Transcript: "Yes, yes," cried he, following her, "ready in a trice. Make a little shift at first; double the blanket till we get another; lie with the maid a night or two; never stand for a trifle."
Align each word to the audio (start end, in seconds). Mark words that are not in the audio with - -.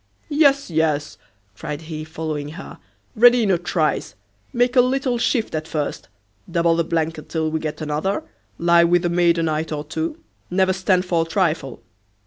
"Yes, 0.29 0.71
yes," 0.71 1.19
cried 1.55 1.81
he, 1.83 2.03
following 2.03 2.47
her, 2.57 2.79
"ready 3.15 3.43
in 3.43 3.51
a 3.51 3.59
trice. 3.59 4.15
Make 4.51 4.75
a 4.75 4.81
little 4.81 5.19
shift 5.19 5.53
at 5.53 5.67
first; 5.67 6.07
double 6.49 6.75
the 6.75 6.83
blanket 6.83 7.29
till 7.29 7.51
we 7.51 7.59
get 7.59 7.81
another; 7.81 8.23
lie 8.57 8.83
with 8.83 9.03
the 9.03 9.09
maid 9.09 9.37
a 9.37 9.43
night 9.43 9.71
or 9.71 9.83
two; 9.83 10.17
never 10.49 10.73
stand 10.73 11.05
for 11.05 11.21
a 11.23 11.29
trifle." 11.29 11.83